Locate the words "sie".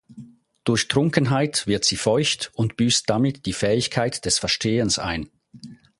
1.85-1.95